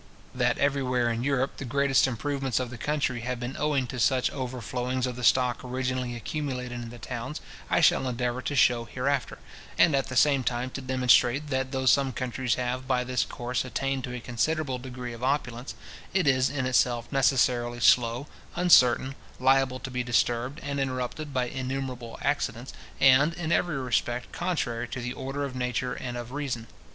That 0.33 0.57
everywhere 0.57 1.11
in 1.11 1.23
Europe 1.23 1.57
the 1.57 1.63
greatest 1.63 2.07
improvements 2.07 2.59
of 2.59 2.71
the 2.71 2.77
country 2.79 3.19
have 3.21 3.39
been 3.39 3.55
owing 3.55 3.85
to 3.85 3.99
such 3.99 4.31
over 4.31 4.59
flowings 4.59 5.05
of 5.05 5.15
the 5.15 5.23
stock 5.23 5.63
originally 5.63 6.15
accumulated 6.15 6.71
in 6.81 6.89
the 6.89 6.97
towns, 6.97 7.39
I 7.69 7.81
shall 7.81 8.07
endeavour 8.07 8.41
to 8.41 8.55
shew 8.55 8.87
hereafter, 8.91 9.37
and 9.77 9.95
at 9.95 10.07
the 10.07 10.15
same 10.15 10.43
time 10.43 10.71
to 10.71 10.81
demonstrate, 10.81 11.49
that 11.49 11.71
though 11.71 11.85
some 11.85 12.13
countries 12.13 12.55
have, 12.55 12.87
by 12.87 13.03
this 13.03 13.23
course, 13.23 13.63
attained 13.63 14.03
to 14.05 14.15
a 14.15 14.19
considerable 14.19 14.79
degree 14.79 15.13
of 15.13 15.21
opulence, 15.23 15.75
it 16.15 16.25
is 16.25 16.49
in 16.49 16.65
itself 16.65 17.07
necessarily 17.11 17.79
slow, 17.79 18.25
uncertain, 18.55 19.13
liable 19.39 19.77
to 19.77 19.91
be 19.91 20.03
disturbed 20.03 20.59
and 20.63 20.79
interrupted 20.79 21.31
by 21.31 21.45
innumerable 21.45 22.17
accidents, 22.23 22.73
and, 22.99 23.35
in 23.35 23.51
every 23.51 23.77
respect, 23.77 24.31
contrary 24.31 24.87
to 24.87 24.99
the 24.99 25.13
order 25.13 25.43
of 25.45 25.55
nature 25.55 25.93
and 25.93 26.17
of 26.17 26.31
reason. 26.31 26.65